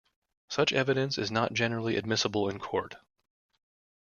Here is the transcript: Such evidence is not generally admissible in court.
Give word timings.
Such 0.49 0.73
evidence 0.73 1.19
is 1.19 1.29
not 1.29 1.53
generally 1.53 1.95
admissible 1.95 2.49
in 2.49 2.57
court. 2.57 2.95